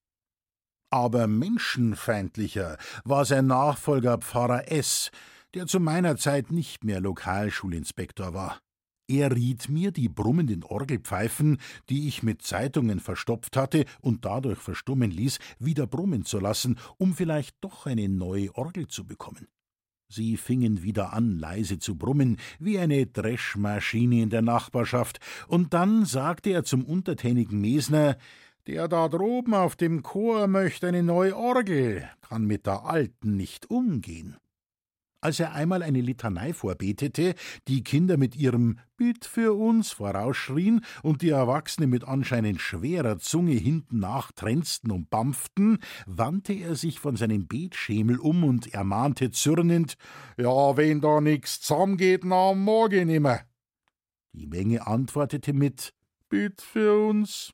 Aber 0.94 1.28
menschenfeindlicher 1.28 2.78
war 3.06 3.24
sein 3.26 3.48
Nachfolger 3.48 4.18
Pfarrer 4.18 4.70
S., 4.70 5.12
der 5.54 5.68
zu 5.68 5.80
meiner 5.80 6.18
Zeit 6.18 6.52
nicht 6.52 6.84
mehr 6.84 7.02
Lokalschulinspektor 7.02 8.34
war. 8.34 8.60
Er 9.12 9.36
riet 9.36 9.68
mir, 9.68 9.92
die 9.92 10.08
brummenden 10.08 10.64
Orgelpfeifen, 10.64 11.58
die 11.90 12.08
ich 12.08 12.24
mit 12.24 12.44
Zeitungen 12.44 13.02
verstopft 13.02 13.58
hatte 13.58 13.84
und 14.00 14.24
dadurch 14.24 14.60
verstummen 14.60 15.12
ließ, 15.12 15.40
wieder 15.60 15.86
brummen 15.86 16.24
zu 16.24 16.40
lassen, 16.40 16.80
um 16.98 17.14
vielleicht 17.14 17.58
doch 17.60 17.86
eine 17.86 18.08
neue 18.08 18.56
Orgel 18.56 18.88
zu 18.88 19.06
bekommen. 19.06 19.50
Sie 20.08 20.38
fingen 20.38 20.82
wieder 20.82 21.12
an, 21.12 21.38
leise 21.40 21.78
zu 21.78 21.98
brummen, 21.98 22.38
wie 22.58 22.80
eine 22.80 23.06
Dreschmaschine 23.06 24.22
in 24.22 24.30
der 24.30 24.44
Nachbarschaft, 24.44 25.20
und 25.50 25.74
dann 25.74 26.06
sagte 26.06 26.52
er 26.52 26.64
zum 26.64 26.86
untertänigen 26.86 27.60
Mesner 27.60 28.16
Der 28.66 28.88
da 28.88 29.10
droben 29.10 29.54
auf 29.54 29.76
dem 29.76 30.04
Chor 30.04 30.48
möchte 30.48 30.88
eine 30.88 31.04
neue 31.04 31.36
Orgel, 31.36 32.10
kann 32.22 32.46
mit 32.46 32.66
der 32.66 32.86
alten 32.86 33.36
nicht 33.36 33.70
umgehen. 33.70 34.38
Als 35.24 35.40
er 35.40 35.54
einmal 35.54 35.84
eine 35.84 36.02
Litanei 36.02 36.52
vorbetete, 36.52 37.36
die 37.68 37.84
Kinder 37.84 38.18
mit 38.18 38.36
ihrem 38.36 38.80
Bitt 38.98 39.26
für 39.26 39.54
uns 39.54 39.92
vorausschrien 39.92 40.84
und 41.04 41.22
die 41.22 41.30
Erwachsenen 41.30 41.92
mit 41.92 42.06
anscheinend 42.06 42.60
schwerer 42.60 43.20
Zunge 43.20 43.54
hinten 43.54 44.00
nachtränzten 44.00 44.90
und 44.90 45.12
bampften, 45.12 45.78
wandte 46.08 46.54
er 46.54 46.76
sich 46.76 47.00
von 47.00 47.18
seinem 47.18 47.48
Betschemel 47.48 48.18
um 48.18 48.44
und 48.44 48.74
ermahnte 48.74 49.30
zürnend: 49.30 49.96
Ja, 50.38 50.76
wenn 50.76 51.02
da 51.02 51.22
nix 51.22 51.62
zusammengeht, 51.62 52.24
na 52.26 52.56
morgen 52.56 53.06
nimmer. 53.06 53.42
Die 54.34 54.48
Menge 54.48 54.88
antwortete 54.88 55.54
mit 55.54 55.94
Bitt 56.30 56.62
für 56.62 57.10
uns. 57.10 57.54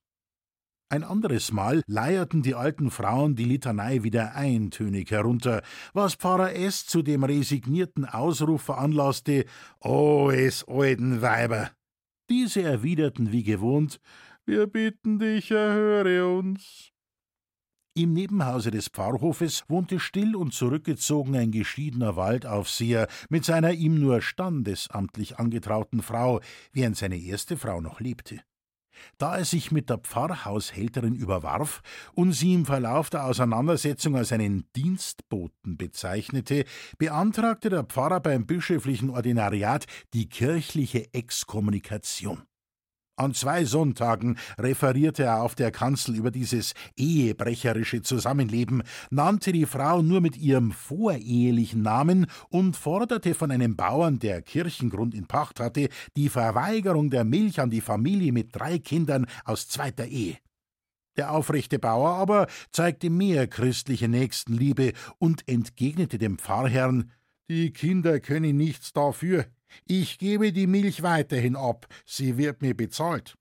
Ein 0.89 1.03
anderes 1.03 1.51
Mal 1.51 1.83
leierten 1.85 2.43
die 2.43 2.55
alten 2.55 2.91
Frauen 2.91 3.35
die 3.35 3.43
Litanei 3.43 4.03
wieder 4.03 4.35
eintönig 4.35 5.11
herunter, 5.11 5.61
was 5.93 6.15
Pfarrer 6.15 6.53
S. 6.55 6.85
zu 6.85 7.01
dem 7.01 7.25
resignierten 7.25 8.05
Ausruf 8.05 8.61
veranlasste: 8.61 9.43
O, 9.81 10.31
es 10.31 10.65
alten 10.65 11.21
Weiber! 11.21 11.71
Diese 12.29 12.61
erwiderten 12.61 13.33
wie 13.33 13.43
gewohnt: 13.43 13.99
Wir 14.45 14.65
bitten 14.67 15.19
dich, 15.19 15.51
erhöre 15.51 16.25
uns. 16.25 16.93
Im 17.93 18.13
Nebenhause 18.13 18.71
des 18.71 18.87
Pfarrhofes 18.87 19.65
wohnte 19.67 19.99
still 19.99 20.37
und 20.37 20.53
zurückgezogen 20.53 21.35
ein 21.35 21.51
geschiedener 21.51 22.15
Waldaufseher 22.15 23.09
mit 23.27 23.43
seiner 23.43 23.73
ihm 23.73 23.99
nur 23.99 24.21
standesamtlich 24.21 25.37
angetrauten 25.37 26.01
Frau, 26.01 26.39
während 26.71 26.95
seine 26.95 27.17
erste 27.17 27.57
Frau 27.57 27.81
noch 27.81 27.99
lebte. 27.99 28.39
Da 29.17 29.37
er 29.37 29.45
sich 29.45 29.71
mit 29.71 29.89
der 29.89 29.97
Pfarrhaushälterin 29.97 31.15
überwarf 31.15 31.81
und 32.13 32.33
sie 32.33 32.53
im 32.53 32.65
Verlauf 32.65 33.09
der 33.09 33.25
Auseinandersetzung 33.25 34.15
als 34.15 34.31
einen 34.31 34.65
Dienstboten 34.75 35.77
bezeichnete, 35.77 36.65
beantragte 36.97 37.69
der 37.69 37.83
Pfarrer 37.83 38.19
beim 38.19 38.45
bischöflichen 38.45 39.09
Ordinariat 39.09 39.85
die 40.13 40.29
kirchliche 40.29 41.13
Exkommunikation. 41.13 42.43
An 43.19 43.33
zwei 43.33 43.65
Sonntagen 43.65 44.37
referierte 44.59 45.23
er 45.23 45.41
auf 45.41 45.55
der 45.55 45.71
Kanzel 45.71 46.15
über 46.15 46.29
dieses 46.29 46.75
ehebrecherische 46.97 48.03
Zusammenleben, 48.03 48.83
nannte 49.09 49.51
die 49.51 49.65
Frau 49.65 50.03
nur 50.03 50.21
mit 50.21 50.37
ihrem 50.37 50.71
vorehelichen 50.71 51.81
Namen 51.81 52.27
und 52.49 52.77
forderte 52.77 53.33
von 53.33 53.49
einem 53.49 53.75
Bauern, 53.75 54.19
der 54.19 54.43
Kirchengrund 54.43 55.15
in 55.15 55.25
Pacht 55.25 55.59
hatte, 55.59 55.89
die 56.15 56.29
Verweigerung 56.29 57.09
der 57.09 57.23
Milch 57.23 57.59
an 57.59 57.71
die 57.71 57.81
Familie 57.81 58.31
mit 58.31 58.55
drei 58.55 58.77
Kindern 58.77 59.25
aus 59.45 59.67
zweiter 59.67 60.05
Ehe. 60.05 60.37
Der 61.15 61.31
aufrechte 61.31 61.79
Bauer 61.79 62.11
aber 62.11 62.45
zeigte 62.71 63.09
mehr 63.09 63.47
christliche 63.47 64.07
Nächstenliebe 64.07 64.93
und 65.17 65.47
entgegnete 65.47 66.19
dem 66.19 66.37
Pfarrherrn 66.37 67.11
Die 67.49 67.73
Kinder 67.73 68.19
können 68.19 68.57
nichts 68.57 68.93
dafür, 68.93 69.47
ich 69.85 70.17
gebe 70.17 70.51
die 70.51 70.67
Milch 70.67 71.03
weiterhin 71.03 71.55
ab, 71.55 71.87
sie 72.05 72.37
wird 72.37 72.61
mir 72.61 72.75
bezahlt. 72.75 73.35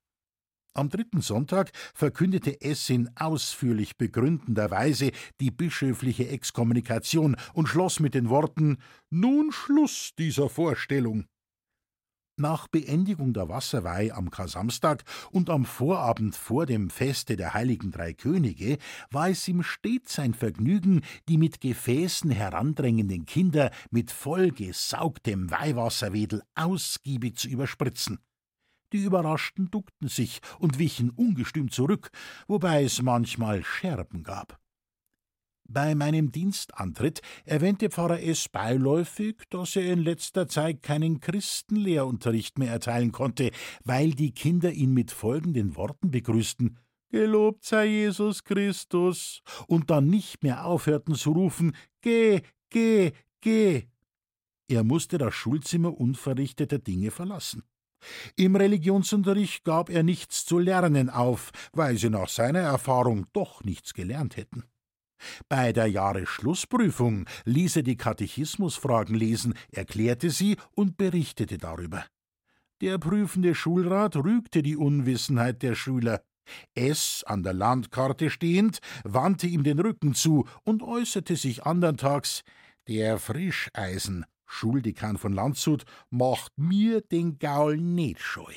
Am 0.77 0.89
dritten 0.89 1.21
Sonntag 1.21 1.71
verkündete 1.95 2.61
es 2.61 2.87
in 2.89 3.09
ausführlich 3.15 3.97
begründender 3.97 4.69
Weise 4.69 5.11
die 5.41 5.49
bischöfliche 5.49 6.27
Exkommunikation 6.27 7.35
und 7.53 7.67
schloss 7.67 7.99
mit 7.99 8.13
den 8.13 8.29
Worten 8.29 8.77
Nun 9.09 9.51
Schluss 9.51 10.11
dieser 10.19 10.49
Vorstellung. 10.49 11.25
Nach 12.39 12.67
Beendigung 12.67 13.33
der 13.33 13.49
Wasserweih 13.49 14.13
am 14.13 14.29
Kasamstag 14.29 15.03
und 15.31 15.49
am 15.49 15.65
Vorabend 15.65 16.35
vor 16.35 16.67
dem 16.67 16.91
Feste 16.91 17.35
der 17.35 17.55
heiligen 17.55 17.89
drei 17.89 18.13
Könige 18.13 18.77
war 19.09 19.29
es 19.29 19.47
ihm 19.47 19.63
stets 19.63 20.13
sein 20.13 20.35
Vergnügen, 20.35 21.01
die 21.27 21.39
mit 21.39 21.61
Gefäßen 21.61 22.29
herandrängenden 22.29 23.25
Kinder 23.25 23.71
mit 23.89 24.11
vollgesaugtem 24.11 25.49
Weihwasserwedel 25.49 26.43
ausgiebig 26.53 27.37
zu 27.37 27.47
überspritzen. 27.47 28.19
Die 28.93 29.03
Überraschten 29.03 29.71
duckten 29.71 30.07
sich 30.07 30.41
und 30.59 30.77
wichen 30.77 31.09
ungestüm 31.09 31.71
zurück, 31.71 32.11
wobei 32.47 32.83
es 32.83 33.01
manchmal 33.01 33.63
Scherben 33.63 34.21
gab. 34.21 34.59
Bei 35.69 35.95
meinem 35.95 36.31
Dienstantritt 36.31 37.21
erwähnte 37.43 37.89
Pfarrer 37.89 38.21
S. 38.21 38.47
beiläufig, 38.47 39.35
dass 39.49 39.75
er 39.75 39.91
in 39.91 39.99
letzter 39.99 40.47
Zeit 40.47 40.81
keinen 40.81 41.19
Christenlehrunterricht 41.19 42.57
mehr 42.57 42.71
erteilen 42.71 43.11
konnte, 43.11 43.51
weil 43.83 44.11
die 44.11 44.31
Kinder 44.31 44.71
ihn 44.71 44.93
mit 44.93 45.11
folgenden 45.11 45.75
Worten 45.75 46.09
begrüßten: 46.09 46.77
Gelobt 47.09 47.65
sei 47.65 47.87
Jesus 47.87 48.45
Christus, 48.45 49.41
und 49.67 49.89
dann 49.89 50.07
nicht 50.07 50.41
mehr 50.41 50.65
aufhörten 50.65 51.15
zu 51.15 51.31
rufen: 51.31 51.75
Geh, 52.01 52.41
geh, 52.69 53.11
geh. 53.41 53.83
Er 54.69 54.85
musste 54.85 55.17
das 55.17 55.33
Schulzimmer 55.33 55.97
unverrichteter 55.99 56.79
Dinge 56.79 57.11
verlassen. 57.11 57.63
Im 58.37 58.55
Religionsunterricht 58.55 59.65
gab 59.65 59.89
er 59.89 60.03
nichts 60.03 60.45
zu 60.45 60.59
lernen 60.59 61.09
auf, 61.09 61.51
weil 61.73 61.97
sie 61.97 62.09
nach 62.09 62.29
seiner 62.29 62.59
Erfahrung 62.59 63.25
doch 63.33 63.63
nichts 63.63 63.93
gelernt 63.93 64.37
hätten. 64.37 64.63
Bei 65.49 65.73
der 65.73 65.87
Jahresschlussprüfung 65.87 67.25
ließ 67.45 67.77
er 67.77 67.83
die 67.83 67.97
Katechismusfragen 67.97 69.15
lesen, 69.15 69.53
erklärte 69.71 70.29
sie 70.29 70.57
und 70.73 70.97
berichtete 70.97 71.57
darüber. 71.57 72.05
Der 72.81 72.97
prüfende 72.97 73.55
Schulrat 73.55 74.15
rügte 74.15 74.61
die 74.61 74.75
Unwissenheit 74.77 75.63
der 75.63 75.75
Schüler. 75.75 76.21
S, 76.75 77.23
an 77.25 77.43
der 77.43 77.53
Landkarte 77.53 78.29
stehend, 78.29 78.79
wandte 79.03 79.47
ihm 79.47 79.63
den 79.63 79.79
Rücken 79.79 80.13
zu 80.13 80.47
und 80.63 80.83
äußerte 80.83 81.35
sich 81.35 81.65
andern 81.65 81.97
Tags: 81.97 82.43
Der 82.87 83.17
Frischeisen, 83.17 84.25
Schuldekan 84.45 85.17
von 85.17 85.33
Landshut, 85.33 85.85
macht 86.09 86.57
mir 86.57 87.01
den 87.01 87.39
Gaul 87.39 87.77
nicht 87.77 88.21
scheu. 88.21 88.53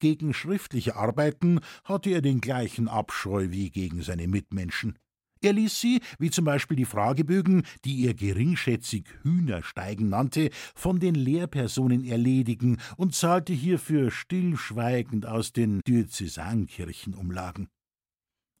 Gegen 0.00 0.34
schriftliche 0.34 0.96
Arbeiten 0.96 1.60
hatte 1.84 2.10
er 2.10 2.22
den 2.22 2.40
gleichen 2.40 2.88
Abscheu 2.88 3.50
wie 3.50 3.70
gegen 3.70 4.02
seine 4.02 4.28
Mitmenschen. 4.28 4.98
Er 5.42 5.54
ließ 5.54 5.80
sie, 5.80 6.00
wie 6.18 6.30
zum 6.30 6.44
Beispiel 6.44 6.76
die 6.76 6.84
Fragebögen, 6.84 7.64
die 7.84 8.06
er 8.06 8.12
geringschätzig 8.12 9.04
Hühnersteigen 9.22 10.10
nannte, 10.10 10.50
von 10.74 11.00
den 11.00 11.14
Lehrpersonen 11.14 12.04
erledigen 12.04 12.76
und 12.96 13.14
zahlte 13.14 13.54
hierfür 13.54 14.10
stillschweigend 14.10 15.24
aus 15.24 15.52
den 15.52 15.80
Diözesankirchenumlagen. 15.86 17.68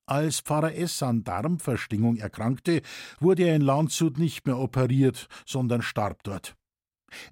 Als 0.06 0.40
Pfarrer 0.40 0.74
S. 0.74 1.02
an 1.02 1.22
Darmverstingung 1.22 2.16
erkrankte, 2.16 2.80
wurde 3.20 3.44
er 3.44 3.54
in 3.54 3.62
Landshut 3.62 4.18
nicht 4.18 4.46
mehr 4.46 4.58
operiert, 4.58 5.28
sondern 5.46 5.82
starb 5.82 6.24
dort. 6.24 6.56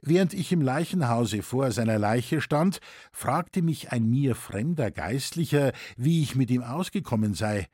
Während 0.02 0.34
ich 0.34 0.52
im 0.52 0.60
Leichenhause 0.60 1.42
vor 1.42 1.72
seiner 1.72 1.98
Leiche 1.98 2.40
stand, 2.40 2.80
fragte 3.12 3.62
mich 3.62 3.92
ein 3.92 4.08
mir 4.10 4.34
fremder 4.34 4.90
Geistlicher, 4.90 5.72
wie 5.96 6.22
ich 6.22 6.34
mit 6.34 6.50
ihm 6.50 6.62
ausgekommen 6.62 7.34
sei. 7.34 7.66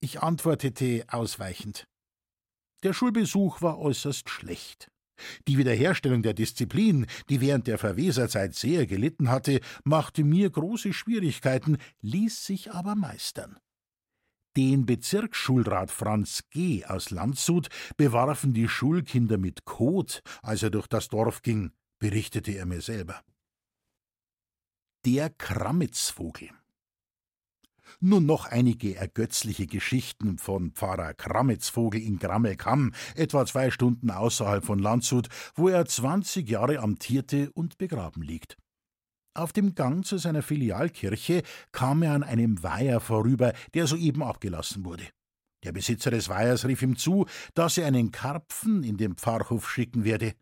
Ich 0.00 0.22
antwortete 0.22 1.04
ausweichend. 1.08 1.86
Der 2.82 2.92
Schulbesuch 2.92 3.62
war 3.62 3.78
äußerst 3.78 4.28
schlecht. 4.28 4.90
Die 5.48 5.56
Wiederherstellung 5.56 6.22
der 6.22 6.34
Disziplin, 6.34 7.06
die 7.30 7.40
während 7.40 7.66
der 7.66 7.78
Verweserzeit 7.78 8.54
sehr 8.54 8.86
gelitten 8.86 9.30
hatte, 9.30 9.60
machte 9.84 10.24
mir 10.24 10.50
große 10.50 10.92
Schwierigkeiten, 10.92 11.78
ließ 12.02 12.44
sich 12.44 12.72
aber 12.72 12.94
meistern. 12.94 13.58
Den 14.56 14.86
Bezirksschulrat 14.86 15.90
Franz 15.90 16.44
G. 16.50 16.84
aus 16.84 17.10
Landshut 17.10 17.68
bewarfen 17.96 18.52
die 18.52 18.68
Schulkinder 18.68 19.38
mit 19.38 19.64
Kot, 19.64 20.22
als 20.42 20.62
er 20.62 20.70
durch 20.70 20.86
das 20.86 21.08
Dorf 21.08 21.42
ging, 21.42 21.72
berichtete 21.98 22.52
er 22.52 22.66
mir 22.66 22.80
selber. 22.80 23.22
Der 25.04 25.30
Krammitzvogel 25.30 26.50
nun 28.00 28.26
noch 28.26 28.46
einige 28.46 28.96
ergötzliche 28.96 29.66
Geschichten 29.66 30.38
von 30.38 30.72
Pfarrer 30.72 31.14
Krammetzvogel 31.14 32.00
in 32.00 32.18
Grammelkamm, 32.18 32.92
etwa 33.14 33.46
zwei 33.46 33.70
Stunden 33.70 34.10
außerhalb 34.10 34.64
von 34.64 34.78
Landshut, 34.78 35.28
wo 35.54 35.68
er 35.68 35.86
20 35.86 36.48
Jahre 36.48 36.78
amtierte 36.80 37.50
und 37.52 37.78
begraben 37.78 38.22
liegt. 38.22 38.56
Auf 39.34 39.52
dem 39.52 39.74
Gang 39.74 40.04
zu 40.04 40.16
seiner 40.16 40.42
Filialkirche 40.42 41.42
kam 41.70 42.02
er 42.02 42.12
an 42.12 42.22
einem 42.22 42.62
Weiher 42.62 43.00
vorüber, 43.00 43.52
der 43.74 43.86
soeben 43.86 44.22
abgelassen 44.22 44.84
wurde. 44.84 45.04
Der 45.62 45.72
Besitzer 45.72 46.10
des 46.10 46.28
Weihers 46.28 46.64
rief 46.64 46.80
ihm 46.82 46.96
zu, 46.96 47.26
dass 47.54 47.76
er 47.76 47.86
einen 47.86 48.12
Karpfen 48.12 48.82
in 48.82 48.96
den 48.96 49.16
Pfarrhof 49.16 49.68
schicken 49.68 50.04
werde. 50.04 50.34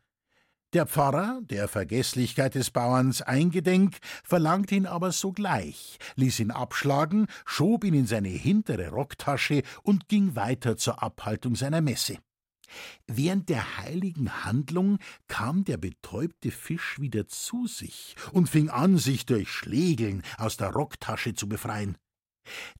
Der 0.74 0.86
Pfarrer, 0.86 1.40
der 1.42 1.68
Vergeßlichkeit 1.68 2.56
des 2.56 2.72
Bauerns 2.72 3.22
eingedenk, 3.22 3.98
verlangte 4.24 4.74
ihn 4.74 4.86
aber 4.86 5.12
sogleich, 5.12 5.98
ließ 6.16 6.40
ihn 6.40 6.50
abschlagen, 6.50 7.28
schob 7.46 7.84
ihn 7.84 7.94
in 7.94 8.06
seine 8.08 8.28
hintere 8.28 8.88
Rocktasche 8.88 9.62
und 9.84 10.08
ging 10.08 10.34
weiter 10.34 10.76
zur 10.76 11.00
Abhaltung 11.00 11.54
seiner 11.54 11.80
Messe. 11.80 12.18
Während 13.06 13.50
der 13.50 13.78
heiligen 13.78 14.44
Handlung 14.44 14.98
kam 15.28 15.62
der 15.62 15.76
betäubte 15.76 16.50
Fisch 16.50 16.98
wieder 16.98 17.28
zu 17.28 17.68
sich 17.68 18.16
und 18.32 18.48
fing 18.48 18.68
an, 18.68 18.98
sich 18.98 19.26
durch 19.26 19.50
Schlägeln 19.50 20.24
aus 20.38 20.56
der 20.56 20.70
Rocktasche 20.70 21.34
zu 21.34 21.48
befreien. 21.48 21.96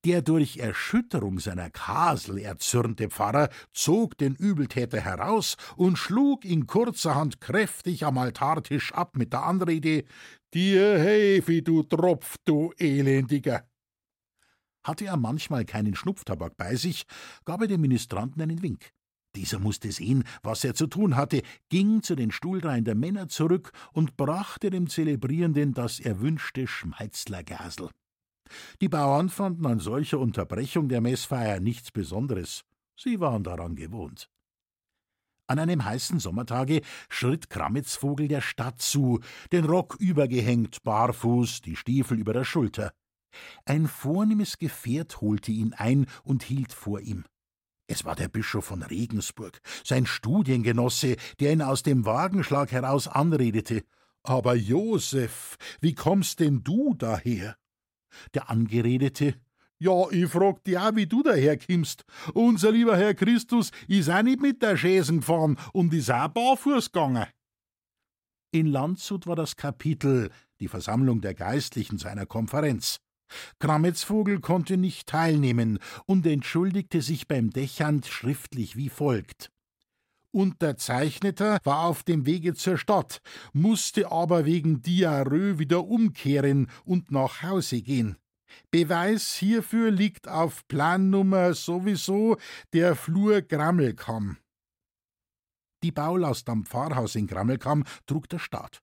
Der 0.05 0.22
durch 0.22 0.59
Erschütterung 0.59 1.40
seiner 1.40 1.70
Kasel 1.70 2.38
erzürnte 2.38 3.09
Pfarrer 3.09 3.48
zog 3.72 4.18
den 4.18 4.35
Übeltäter 4.35 5.00
heraus 5.00 5.57
und 5.77 5.96
schlug 5.96 6.44
ihn 6.44 6.66
kurzerhand 6.66 7.40
kräftig 7.40 8.05
am 8.05 8.18
Altartisch 8.18 8.92
ab 8.92 9.16
mit 9.16 9.33
der 9.33 9.44
Anrede 9.44 10.05
Dir 10.53 10.98
Hefi, 10.98 11.62
du 11.62 11.83
Tropf, 11.83 12.37
du 12.44 12.72
Elendiger! 12.79 13.68
Hatte 14.85 15.07
er 15.07 15.16
manchmal 15.16 15.64
keinen 15.64 15.96
Schnupftabak 15.96 16.57
bei 16.57 16.77
sich, 16.77 17.07
gab 17.44 17.62
er 17.62 17.66
dem 17.66 17.81
Ministranten 17.81 18.42
einen 18.42 18.62
Wink. 18.62 18.92
Dieser 19.35 19.59
musste 19.59 19.90
sehen, 19.90 20.22
was 20.42 20.62
er 20.62 20.74
zu 20.74 20.87
tun 20.87 21.16
hatte, 21.16 21.42
ging 21.70 22.03
zu 22.03 22.14
den 22.14 22.31
Stuhlreihen 22.31 22.85
der 22.85 22.94
Männer 22.94 23.29
zurück 23.29 23.72
und 23.92 24.16
brachte 24.16 24.70
dem 24.70 24.88
Zelebrierenden 24.88 25.74
das 25.74 25.98
erwünschte 25.98 26.68
Schmeizlergasel. 26.68 27.90
Die 28.81 28.89
Bauern 28.89 29.29
fanden 29.29 29.67
an 29.67 29.81
solcher 29.81 30.19
Unterbrechung 30.19 30.89
der 30.89 31.01
Messfeier 31.01 31.61
nichts 31.61 31.91
Besonderes. 31.91 32.65
Sie 32.97 33.21
waren 33.21 33.45
daran 33.45 33.77
gewohnt. 33.77 34.31
An 35.47 35.59
einem 35.59 35.85
heißen 35.85 36.21
Sommertage 36.21 36.81
schritt 37.11 37.51
Krammitzvogel 37.51 38.29
der 38.29 38.41
Stadt 38.41 38.81
zu, 38.81 39.21
den 39.53 39.65
Rock 39.65 39.97
übergehängt, 39.99 40.83
barfuß, 40.85 41.61
die 41.61 41.77
Stiefel 41.77 42.19
über 42.19 42.33
der 42.33 42.45
Schulter. 42.45 42.93
Ein 43.67 43.87
vornehmes 43.87 44.59
Gefährt 44.59 45.21
holte 45.21 45.53
ihn 45.53 45.75
ein 45.75 46.07
und 46.23 46.45
hielt 46.45 46.73
vor 46.73 47.01
ihm. 47.01 47.25
Es 47.87 48.07
war 48.07 48.15
der 48.15 48.29
Bischof 48.29 48.65
von 48.65 48.83
Regensburg, 48.83 49.61
sein 49.85 50.07
Studiengenosse, 50.07 51.17
der 51.41 51.53
ihn 51.53 51.61
aus 51.61 51.83
dem 51.83 52.07
Wagenschlag 52.07 52.73
heraus 52.73 53.09
anredete. 53.09 53.85
Aber 54.23 54.55
Josef, 54.55 55.57
wie 55.83 55.95
kommst 55.95 56.41
denn 56.41 56.65
du 56.65 56.95
daher? 56.95 57.57
Der 58.35 58.50
Angeredete, 58.50 59.35
ja, 59.79 60.09
ich 60.11 60.29
frag 60.29 60.62
dich 60.64 60.79
auch, 60.79 60.94
wie 60.94 61.07
du 61.07 61.22
daherkimmst. 61.22 62.05
Unser 62.33 62.72
lieber 62.72 62.96
Herr 62.96 63.14
Christus 63.14 63.70
ist 63.88 64.09
auch 64.09 64.22
nicht 64.22 64.40
mit 64.40 64.62
der 64.62 64.77
Schäsen 64.77 65.20
gefahren 65.20 65.59
und 65.72 65.92
ist 65.92 66.11
auch 66.11 66.29
barfuß 66.29 66.92
gegangen. 66.92 67.27
In 68.53 68.66
Landshut 68.66 69.27
war 69.27 69.37
das 69.37 69.57
Kapitel, 69.57 70.31
die 70.61 70.68
Versammlung 70.68 71.20
der 71.20 71.35
Geistlichen, 71.35 71.98
zu 71.98 72.09
einer 72.09 72.24
Konferenz. 72.24 73.00
Krametzvogel 73.59 74.40
konnte 74.40 74.77
nicht 74.77 75.09
teilnehmen 75.09 75.79
und 76.07 76.24
entschuldigte 76.24 77.03
sich 77.03 77.27
beim 77.27 77.50
Dächand 77.50 78.07
schriftlich 78.07 78.77
wie 78.77 78.88
folgt. 78.88 79.50
Unterzeichneter 80.35 81.59
war 81.64 81.85
auf 81.85 82.03
dem 82.03 82.27
Wege 82.27 82.55
zur 82.55 82.77
Stadt, 82.77 83.20
musste 83.53 84.11
aber 84.11 84.44
wegen 84.44 84.83
Diarrhoe 84.83 85.59
wieder 85.59 85.87
umkehren 85.87 86.68
und 86.85 87.11
nach 87.11 87.42
Hause 87.42 87.81
gehen. 87.83 88.16
Beweis 88.70 89.35
hierfür 89.35 89.90
liegt 89.90 90.29
auf 90.29 90.66
Plannummer 90.68 91.55
sowieso 91.55 92.37
der 92.73 92.97
Flur 92.97 93.42
Grammelkamm. 93.42 94.38
Die 95.83 95.92
Baulast 95.92 96.49
am 96.49 96.64
Pfarrhaus 96.64 97.14
in 97.14 97.27
Grammelkamm 97.27 97.85
trug 98.07 98.29
der 98.29 98.38
Staat. 98.38 98.81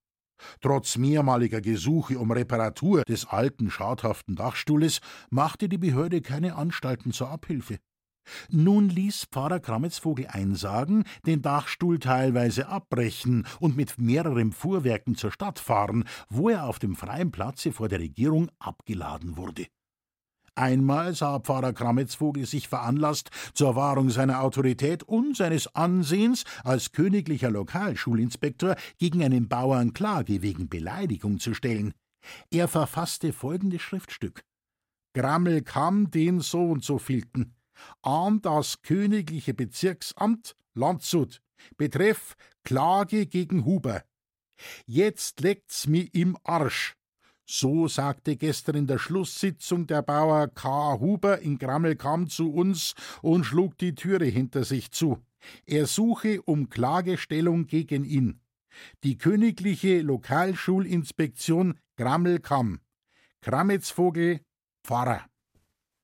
Trotz 0.60 0.98
mehrmaliger 0.98 1.62
Gesuche 1.62 2.18
um 2.18 2.32
Reparatur 2.32 3.04
des 3.04 3.26
alten, 3.26 3.70
schadhaften 3.70 4.36
Dachstuhles 4.36 5.02
machte 5.30 5.70
die 5.70 5.78
Behörde 5.78 6.22
keine 6.22 6.56
Anstalten 6.56 7.12
zur 7.12 7.30
Abhilfe. 7.30 7.78
Nun 8.50 8.90
ließ 8.90 9.28
Pfarrer 9.32 9.60
Krammetsvogel 9.60 10.28
einsagen, 10.28 11.04
den 11.26 11.42
Dachstuhl 11.42 12.00
teilweise 12.00 12.68
abbrechen 12.68 13.46
und 13.60 13.76
mit 13.76 13.98
mehreren 13.98 14.52
Fuhrwerken 14.52 15.16
zur 15.16 15.32
Stadt 15.32 15.60
fahren, 15.60 16.06
wo 16.30 16.50
er 16.50 16.66
auf 16.66 16.80
dem 16.80 16.96
freien 16.96 17.32
Platze 17.32 17.72
vor 17.72 17.90
der 17.90 18.00
Regierung 18.00 18.50
abgeladen 18.60 19.38
wurde. 19.38 19.68
Einmal 20.54 21.16
sah 21.16 21.40
Pfarrer 21.40 21.72
Krammetsvogel 21.72 22.46
sich 22.46 22.68
veranlasst, 22.68 23.30
zur 23.54 23.76
Wahrung 23.76 24.10
seiner 24.10 24.42
Autorität 24.42 25.02
und 25.04 25.38
seines 25.38 25.74
Ansehens 25.76 26.44
als 26.64 26.92
königlicher 26.92 27.50
Lokalschulinspektor 27.50 28.76
gegen 28.98 29.24
einen 29.24 29.48
Bauern 29.48 29.94
Klage 29.94 30.42
wegen 30.42 30.68
Beleidigung 30.68 31.40
zu 31.40 31.54
stellen. 31.54 31.94
Er 32.52 32.68
verfasste 32.68 33.32
folgendes 33.32 33.82
Schriftstück: 33.82 34.44
Grammel 35.14 35.62
kam 35.62 36.12
den 36.12 36.42
so 36.42 36.70
und 36.70 36.84
so 36.84 37.00
vielten 37.00 37.56
an 38.02 38.42
das 38.42 38.82
königliche 38.82 39.54
Bezirksamt 39.54 40.56
Landshut 40.74 41.42
betreff 41.78 42.36
Klage 42.64 43.26
gegen 43.26 43.66
Huber. 43.66 44.04
Jetzt 44.86 45.42
legt's 45.42 45.88
mi 45.88 46.02
im 46.14 46.38
Arsch. 46.44 46.96
So 47.46 47.88
sagte 47.88 48.38
gestern 48.38 48.76
in 48.76 48.88
der 48.88 48.98
Schlusssitzung 48.98 49.88
der 49.88 50.02
Bauer 50.02 50.48
K. 50.48 51.00
Huber 51.00 51.40
in 51.40 51.58
Grammelkamm 51.58 52.30
zu 52.30 52.54
uns 52.54 52.94
und 53.22 53.44
schlug 53.44 53.78
die 53.78 53.96
Türe 53.96 54.26
hinter 54.26 54.64
sich 54.64 54.92
zu. 54.92 55.20
Er 55.66 55.88
suche 55.88 56.42
um 56.44 56.70
Klagestellung 56.70 57.68
gegen 57.68 58.06
ihn. 58.06 58.40
Die 59.04 59.18
königliche 59.18 60.02
Lokalschulinspektion 60.02 61.78
Grammelkamm. 61.98 62.80
Krametzvogel, 63.42 64.40
Pfarrer. 64.84 65.26